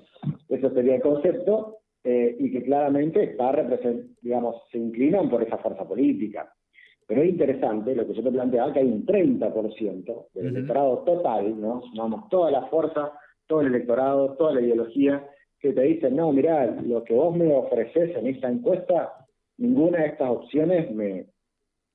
eso 0.49 0.71
sería 0.71 0.95
el 0.95 1.03
concepto, 1.03 1.81
eh, 2.03 2.37
y 2.39 2.51
que 2.51 2.63
claramente 2.63 3.23
está 3.23 3.53
digamos, 4.23 4.57
se 4.71 4.79
inclinan 4.79 5.31
por 5.31 5.43
esa 5.43 5.59
fuerza 5.59 5.89
política. 5.89 6.53
Pero 7.07 7.23
es 7.23 7.31
interesante 7.31 7.95
lo 7.95 8.07
que 8.07 8.15
yo 8.15 8.23
te 8.23 8.31
planteaba, 8.31 8.73
que 8.73 8.81
hay 8.81 8.87
un 8.87 9.05
30% 9.05 10.27
del 10.35 10.47
electorado 10.47 10.99
total, 11.01 11.61
¿no? 11.61 11.83
Sumamos 11.91 12.29
toda 12.31 12.51
la 12.51 12.67
fuerza, 12.67 13.13
todo 13.47 13.61
el 13.61 13.69
electorado, 13.69 14.35
toda 14.37 14.55
la 14.55 14.63
ideología, 14.63 15.27
que 15.59 15.73
te 15.73 15.83
dicen, 15.83 16.17
no, 16.17 16.33
mirá, 16.33 16.67
lo 16.83 17.05
que 17.05 17.15
vos 17.15 17.35
me 17.35 17.55
ofreces 17.55 18.17
en 18.17 18.27
esta 18.27 18.51
encuesta, 18.51 19.24
ninguna 19.59 19.99
de 19.99 20.07
estas 20.09 20.31
opciones 20.31 20.91
me, 20.93 21.27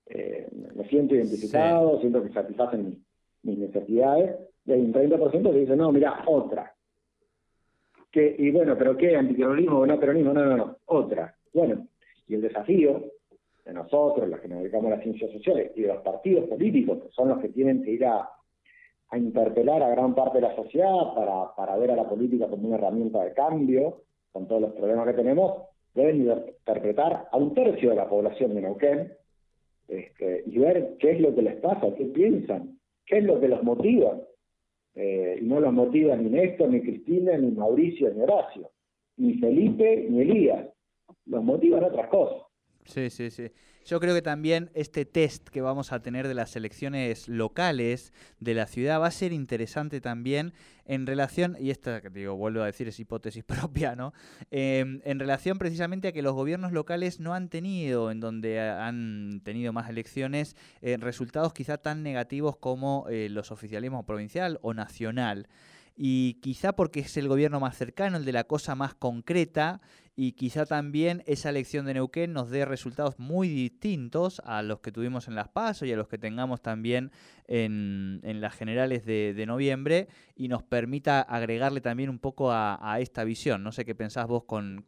eh, 0.07 0.47
me 0.75 0.87
siento 0.87 1.15
identificado, 1.15 2.00
siento 2.00 2.24
que 2.24 2.29
satisfacen 2.29 3.03
mis, 3.43 3.57
necesidades. 3.57 4.39
Y 4.65 4.72
hay 4.74 4.81
un 4.81 4.93
30% 4.93 5.51
que 5.51 5.59
dice, 5.59 5.75
no, 5.75 5.91
mira, 5.91 6.24
otra 6.27 6.75
que, 8.11 8.35
y 8.37 8.51
bueno, 8.51 8.75
pero 8.77 8.98
¿qué? 8.98 9.15
¿Antiterrorismo 9.15 9.79
o 9.79 9.85
no 9.85 10.00
peronismo? 10.00 10.33
No, 10.33 10.45
no, 10.45 10.57
no, 10.57 10.77
otra. 10.85 11.35
Bueno, 11.53 11.87
y 12.27 12.35
el 12.35 12.41
desafío 12.41 13.03
de 13.65 13.74
nosotros, 13.74 14.27
los 14.27 14.39
que 14.39 14.48
nos 14.48 14.59
dedicamos 14.59 14.87
a 14.87 14.95
las 14.95 15.03
ciencias 15.03 15.31
sociales, 15.31 15.72
y 15.75 15.81
de 15.81 15.89
los 15.89 16.01
partidos 16.01 16.50
políticos, 16.50 17.03
que 17.03 17.09
son 17.11 17.29
los 17.29 17.39
que 17.39 17.50
tienen 17.50 17.83
que 17.83 17.91
ir 17.91 18.05
a, 18.05 18.29
interpelar 19.11 19.81
a 19.81 19.89
gran 19.89 20.13
parte 20.13 20.37
de 20.37 20.48
la 20.48 20.55
sociedad 20.55 21.15
para, 21.15 21.55
para 21.55 21.75
ver 21.77 21.89
a 21.89 21.95
la 21.95 22.07
política 22.07 22.48
como 22.48 22.67
una 22.67 22.77
herramienta 22.77 23.24
de 23.24 23.33
cambio, 23.33 24.03
con 24.31 24.48
todos 24.48 24.61
los 24.61 24.74
problemas 24.74 25.07
que 25.07 25.13
tenemos, 25.13 25.63
deben 26.00 26.22
interpretar 26.22 27.27
a 27.31 27.38
un 27.38 27.53
tercio 27.53 27.90
de 27.90 27.96
la 27.96 28.09
población 28.09 28.55
de 28.55 28.62
Neuquén 28.62 29.14
este, 29.88 30.44
y 30.46 30.57
ver 30.59 30.96
qué 31.00 31.12
es 31.12 31.22
lo 31.22 31.33
que 31.33 31.42
les 31.42 31.55
pasa, 31.55 31.94
qué 31.96 32.05
piensan, 32.05 32.79
qué 33.05 33.18
es 33.20 33.24
lo 33.24 33.40
que 33.40 33.48
los 33.48 33.64
motiva. 33.64 34.20
Eh, 34.96 35.40
y 35.42 35.46
no 35.46 35.59
los 35.59 35.74
motiva 35.74 36.16
ni 36.16 36.29
Néstor, 36.29 36.70
ni 36.70 36.81
Cristina, 36.81 37.38
ni 37.38 37.51
Mauricio, 37.51 38.12
ni 38.14 38.22
Horacio, 38.22 38.72
ni 39.18 39.35
Felipe, 39.35 40.07
ni 40.09 40.22
Elías. 40.22 40.68
Los 41.25 41.44
motivan 41.44 41.83
otras 41.83 42.07
cosas. 42.07 42.49
Sí, 42.89 43.11
sí, 43.11 43.29
sí. 43.29 43.51
Yo 43.85 43.99
creo 43.99 44.15
que 44.15 44.21
también 44.23 44.71
este 44.73 45.05
test 45.05 45.47
que 45.49 45.61
vamos 45.61 45.91
a 45.91 46.01
tener 46.01 46.27
de 46.27 46.33
las 46.33 46.55
elecciones 46.55 47.27
locales 47.27 48.13
de 48.39 48.55
la 48.55 48.65
ciudad 48.65 48.99
va 48.99 49.07
a 49.07 49.11
ser 49.11 49.31
interesante 49.31 50.01
también 50.01 50.53
en 50.85 51.05
relación, 51.05 51.55
y 51.59 51.69
esta, 51.69 51.99
digo, 51.99 52.35
vuelvo 52.35 52.63
a 52.63 52.65
decir, 52.65 52.87
es 52.87 52.99
hipótesis 52.99 53.43
propia, 53.45 53.95
¿no? 53.95 54.13
Em, 54.49 55.01
en 55.05 55.19
relación 55.19 55.59
precisamente 55.59 56.07
a 56.07 56.11
que 56.11 56.23
los 56.23 56.33
gobiernos 56.33 56.71
locales 56.71 57.19
no 57.19 57.35
han 57.35 57.49
tenido, 57.49 58.09
en 58.09 58.19
donde 58.19 58.59
han 58.59 59.41
tenido 59.43 59.71
más 59.71 59.87
elecciones, 59.87 60.55
eh, 60.81 60.97
resultados 60.99 61.53
quizá 61.53 61.77
tan 61.77 62.01
negativos 62.01 62.57
como 62.57 63.05
eh, 63.09 63.29
los 63.29 63.51
oficialismos 63.51 64.03
provincial 64.03 64.57
o 64.63 64.73
nacional 64.73 65.47
y 66.01 66.35
quizá 66.35 66.72
porque 66.72 67.01
es 67.01 67.18
el 67.18 67.27
gobierno 67.27 67.59
más 67.59 67.75
cercano, 67.77 68.16
el 68.16 68.24
de 68.24 68.31
la 68.31 68.46
cosa 68.46 68.74
más 68.74 68.94
concreta, 68.94 69.81
y 70.16 70.31
quizá 70.31 70.66
también 70.66 71.24
esa 71.27 71.50
elección 71.50 71.85
de 71.85 71.94
Neuquén 71.94 72.31
nos 72.31 72.50
dé 72.50 72.64
resultados 72.64 73.20
muy 73.20 73.50
distintos 73.50 74.42
a 74.46 74.64
los 74.64 74.79
que 74.79 74.94
tuvimos 74.94 75.27
en 75.27 75.35
Las 75.35 75.50
Pasos 75.50 75.90
y 75.90 75.92
a 75.92 75.98
los 75.98 76.07
que 76.07 76.18
tengamos 76.18 76.62
también 76.62 77.12
en, 77.48 78.22
las 78.24 78.55
generales 78.55 79.05
de, 79.05 79.44
noviembre 79.46 80.07
y 80.38 80.48
nos 80.48 80.64
permita 80.64 81.20
agregarle 81.22 81.81
también 81.81 82.09
un 82.09 82.20
poco 82.20 82.50
a, 82.50 82.98
esta 83.01 83.25
visión. 83.25 83.62
No 83.62 83.74
sé 83.74 83.83
qué 83.83 83.94
pensás 83.94 84.25
vos 84.25 84.46
con, 84.46 84.85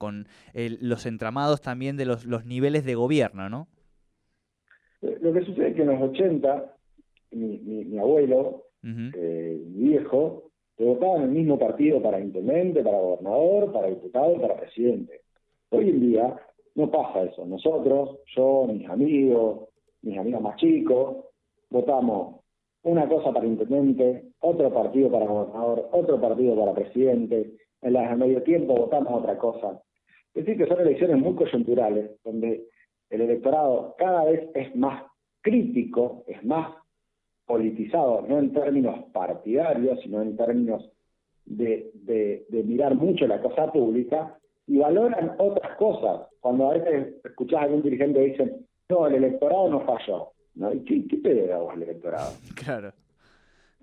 los 0.53 1.05
entramados 1.05 1.59
también 1.59 1.97
de 1.97 2.05
los, 2.05 2.45
niveles 2.45 2.85
de 2.85 2.95
gobierno, 2.95 3.49
¿no? 3.49 3.67
Lo 5.01 5.33
que 5.33 5.43
sucede 5.43 5.71
es 5.71 5.75
que 5.75 5.81
en 5.81 5.87
los 5.89 6.01
80, 6.09 6.75
mi, 7.31 7.97
abuelo, 7.97 8.67
eh, 8.81 9.61
mi 9.65 9.89
viejo, 9.89 10.50
votaban 10.77 11.23
el 11.23 11.29
mismo 11.29 11.57
partido 11.59 12.01
para 12.01 12.19
intendente, 12.19 12.83
para 12.83 12.99
gobernador, 12.99 13.71
para 13.71 13.87
diputado, 13.87 14.39
para 14.39 14.55
presidente. 14.57 15.21
Hoy 15.69 15.89
en 15.89 15.99
día 16.01 16.35
no 16.75 16.89
pasa 16.89 17.23
eso. 17.23 17.45
Nosotros, 17.45 18.19
yo, 18.35 18.67
mis 18.67 18.89
amigos, 18.89 19.69
mis 20.01 20.17
amigos 20.17 20.41
más 20.41 20.55
chicos, 20.57 21.25
votamos 21.69 22.41
una 22.83 23.07
cosa 23.07 23.31
para 23.31 23.45
intendente, 23.45 24.23
otro 24.39 24.73
partido 24.73 25.11
para 25.11 25.25
gobernador, 25.25 25.89
otro 25.91 26.19
partido 26.19 26.55
para 26.55 26.73
presidente. 26.73 27.53
En 27.81 27.93
las 27.93 28.17
medio 28.17 28.41
tiempo 28.43 28.75
votamos 28.75 29.13
otra 29.13 29.37
cosa. 29.37 29.81
Es 30.33 30.45
decir, 30.45 30.57
que 30.57 30.67
son 30.67 30.81
elecciones 30.81 31.17
muy 31.17 31.35
coyunturales, 31.35 32.11
donde 32.23 32.65
el 33.09 33.21
electorado 33.21 33.95
cada 33.97 34.25
vez 34.25 34.49
es 34.55 34.75
más 34.75 35.03
crítico, 35.41 36.23
es 36.27 36.43
más 36.43 36.75
politizado, 37.51 38.21
no 38.27 38.39
en 38.39 38.53
términos 38.53 38.95
partidarios, 39.11 39.99
sino 40.01 40.21
en 40.21 40.37
términos 40.37 40.89
de, 41.45 41.91
de, 41.93 42.63
mirar 42.63 42.95
mucho 42.95 43.27
la 43.27 43.41
cosa 43.41 43.69
pública, 43.71 44.37
y 44.67 44.77
valoran 44.77 45.35
otras 45.37 45.75
cosas. 45.75 46.27
Cuando 46.39 46.71
a 46.71 46.73
veces 46.75 47.15
escuchás 47.25 47.59
a 47.59 47.63
algún 47.63 47.81
dirigente 47.81 48.19
que 48.19 48.25
dice, 48.25 48.55
no, 48.87 49.07
el 49.07 49.15
electorado 49.15 49.69
no 49.69 49.81
falló. 49.81 50.29
¿No? 50.55 50.71
¿Qué, 50.85 51.07
¿Qué, 51.07 51.17
te 51.17 51.33
debe 51.33 51.53
a 51.53 51.57
vos 51.57 51.73
el 51.75 51.83
electorado? 51.83 52.31
Claro. 52.55 52.93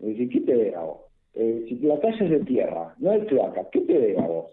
Es 0.00 0.31
¿qué 0.31 0.40
te 0.40 0.54
debe 0.54 0.74
a 0.74 0.81
vos? 0.81 1.00
Eh, 1.35 1.66
si 1.68 1.78
la 1.81 2.00
calle 2.00 2.24
es 2.24 2.31
de 2.31 2.40
tierra, 2.40 2.94
no 2.98 3.11
hay 3.11 3.20
cloaca, 3.26 3.68
¿qué 3.70 3.81
te 3.81 3.92
debe 3.92 4.18
a 4.18 4.26
vos? 4.26 4.46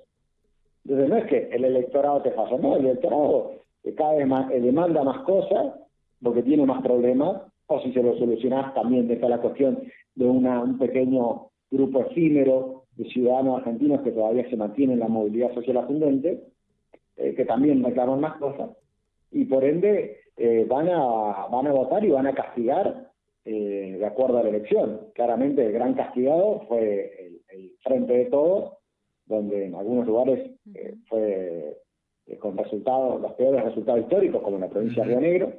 Entonces 0.84 1.10
no 1.10 1.18
es 1.18 1.26
que 1.26 1.50
el 1.52 1.66
electorado 1.66 2.22
te 2.22 2.32
falla, 2.32 2.58
no, 2.58 2.76
el 2.76 2.86
electorado 2.86 3.54
cada 3.96 4.16
vez 4.16 4.28
más, 4.28 4.52
eh, 4.52 4.60
demanda 4.60 5.04
más 5.04 5.24
cosas 5.24 5.74
porque 6.22 6.44
tiene 6.44 6.66
más 6.66 6.82
problemas 6.82 7.44
o 7.68 7.82
si 7.82 7.92
se 7.94 8.04
lo 8.04 8.18
solucionás 8.18 8.74
también 8.74 9.10
está 9.10 9.28
la 9.28 9.42
cuestión 9.42 9.84
de 10.16 10.26
una, 10.26 10.62
un 10.62 10.78
pequeño 10.78 11.50
grupo 11.72 12.02
efímero 12.02 12.84
de 12.96 13.06
ciudadanos 13.06 13.60
argentinos 13.60 14.02
que 14.02 14.12
todavía 14.12 14.50
se 14.50 14.56
mantienen 14.56 15.00
la 15.00 15.08
movilidad 15.08 15.54
social 15.54 15.78
ascendente, 15.78 16.44
eh, 17.18 17.34
que 17.36 17.46
también 17.46 17.84
reclaman 17.84 18.22
más 18.22 18.38
cosas, 18.38 18.70
y 19.32 19.46
por 19.46 19.64
ende 19.64 20.18
eh, 20.38 20.66
van, 20.70 20.90
a, 20.90 21.48
van 21.48 21.68
a 21.68 21.72
votar 21.72 22.04
y 22.06 22.10
van 22.10 22.28
a 22.28 22.34
castigar 22.34 23.12
eh, 23.44 23.98
de 24.00 24.06
acuerdo 24.06 24.38
a 24.38 24.44
la 24.44 24.50
elección. 24.50 25.02
Claramente 25.14 25.66
el 25.66 25.74
gran 25.74 25.94
castigado 25.94 26.62
fue 26.68 27.12
el, 27.20 27.36
Frente 27.84 28.14
de 28.14 28.26
Todos, 28.26 28.74
donde 29.28 29.66
en 29.66 29.76
algunos 29.76 30.08
lugares 30.08 30.52
fue 31.08 31.78
con 32.40 32.58
resultados, 32.58 33.22
los 33.22 33.34
peores 33.34 33.64
resultados 33.64 34.02
históricos, 34.02 34.42
como 34.42 34.56
en 34.56 34.62
la 34.62 34.70
provincia 34.70 35.04
de 35.04 35.10
Río 35.10 35.22
Negro, 35.22 35.54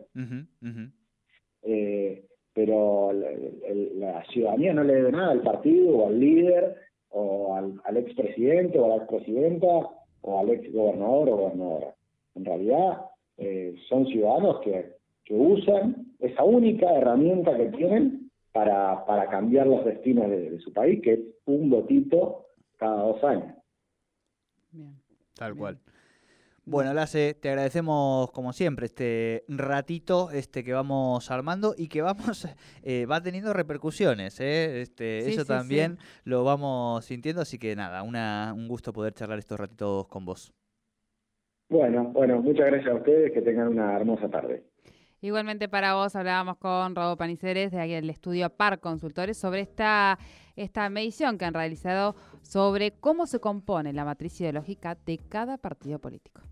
eh, 1.67 2.25
pero 2.55 3.13
la 3.13 4.25
ciudadanía 4.33 4.73
no 4.73 4.83
le 4.83 4.95
debe 4.95 5.13
nada 5.13 5.33
al 5.33 5.43
partido 5.43 5.99
o 5.99 6.07
al 6.09 6.19
líder 6.19 6.77
o 7.11 7.55
al, 7.55 7.81
al 7.85 7.97
expresidente 7.99 8.79
o 8.79 8.87
a 8.87 8.89
la 8.89 8.97
expresidenta 8.97 9.67
o 9.67 10.41
al 10.41 10.51
ex 10.51 10.73
gobernador 10.73 11.29
o 11.29 11.37
gobernadora. 11.37 11.95
En 12.35 12.45
realidad 12.45 13.03
eh, 13.37 13.75
son 13.89 14.07
ciudadanos 14.07 14.61
que, 14.61 14.93
que 15.25 15.35
usan 15.35 16.15
esa 16.19 16.45
única 16.45 16.91
herramienta 16.95 17.57
que 17.57 17.67
tienen 17.67 18.31
para, 18.53 19.05
para 19.05 19.29
cambiar 19.29 19.67
los 19.67 19.85
destinos 19.85 20.31
de, 20.31 20.59
su 20.61 20.73
país, 20.73 21.03
que 21.03 21.13
es 21.13 21.21
un 21.45 21.69
votito 21.69 22.47
cada 22.79 23.03
dos 23.03 23.23
años. 23.23 23.55
Bien. 24.73 24.95
Tal 25.35 25.55
cual. 25.55 25.79
Bueno, 26.69 26.93
Lace, 26.95 27.35
te 27.35 27.51
agradecemos 27.51 28.33
como 28.33 28.53
siempre 28.53 28.87
este 28.87 29.45
ratito 29.47 30.33
este 30.33 30.65
que 30.65 30.73
vamos 30.73 31.31
armando 31.31 31.77
y 31.79 31.87
que 31.87 32.03
vamos 32.03 32.49
eh, 32.83 33.07
va 33.07 33.23
teniendo 33.23 33.53
repercusiones, 33.53 34.41
¿eh? 34.41 34.81
este, 34.81 35.29
eso 35.29 35.45
también 35.45 35.99
lo 36.25 36.43
vamos 36.43 37.05
sintiendo, 37.05 37.41
así 37.41 37.57
que 37.57 37.77
nada, 37.77 38.03
una, 38.03 38.53
un 38.53 38.67
gusto 38.67 38.93
poder 38.93 39.13
charlar 39.15 39.39
estos 39.39 39.61
ratitos 39.61 40.09
con 40.09 40.25
vos. 40.25 40.53
Bueno, 41.69 42.11
bueno, 42.13 42.43
muchas 42.43 42.67
gracias 42.67 42.91
a 42.91 42.97
ustedes, 42.97 43.33
que 43.33 43.43
tengan 43.43 43.69
una 43.69 43.95
hermosa 43.95 44.29
tarde. 44.29 44.65
Igualmente 45.21 45.69
para 45.69 45.95
vos 45.95 46.17
hablábamos 46.17 46.57
con 46.57 46.97
Robo 46.97 47.17
Paniceres 47.17 47.71
de 47.71 47.81
aquí 47.81 47.93
del 47.93 48.11
estudio 48.11 48.51
Par 48.51 48.81
Consultores 48.81 49.39
sobre 49.39 49.61
esta, 49.61 50.19
esta 50.57 50.91
medición 50.91 51.39
que 51.39 51.45
han 51.45 51.55
realizado 51.55 52.17
sobre 52.43 52.91
cómo 52.91 53.27
se 53.27 53.39
compone 53.39 53.93
la 53.93 54.05
matriz 54.05 54.41
ideológica 54.41 54.97
de 55.07 55.19
cada 55.19 55.59
partido 55.59 56.01
político. 56.01 56.43